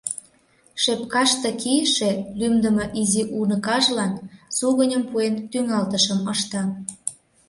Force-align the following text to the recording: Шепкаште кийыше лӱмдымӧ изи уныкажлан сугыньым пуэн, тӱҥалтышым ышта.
Шепкаште 0.81 1.49
кийыше 1.61 2.11
лӱмдымӧ 2.39 2.85
изи 3.01 3.23
уныкажлан 3.39 4.13
сугыньым 4.57 5.03
пуэн, 5.09 5.35
тӱҥалтышым 5.51 6.19
ышта. 6.33 6.63